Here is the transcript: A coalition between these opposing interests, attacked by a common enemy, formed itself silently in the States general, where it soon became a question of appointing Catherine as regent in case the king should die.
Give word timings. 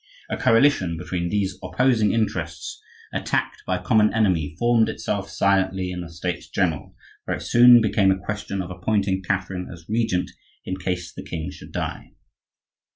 A 0.31 0.35
coalition 0.35 0.97
between 0.97 1.29
these 1.29 1.59
opposing 1.61 2.11
interests, 2.11 2.81
attacked 3.13 3.61
by 3.67 3.75
a 3.77 3.83
common 3.83 4.11
enemy, 4.15 4.55
formed 4.57 4.89
itself 4.89 5.29
silently 5.29 5.91
in 5.91 6.01
the 6.01 6.09
States 6.09 6.49
general, 6.49 6.95
where 7.25 7.37
it 7.37 7.41
soon 7.41 7.81
became 7.81 8.09
a 8.09 8.17
question 8.17 8.63
of 8.63 8.71
appointing 8.71 9.21
Catherine 9.21 9.69
as 9.71 9.85
regent 9.87 10.31
in 10.65 10.77
case 10.77 11.13
the 11.13 11.21
king 11.21 11.51
should 11.51 11.71
die. 11.71 12.13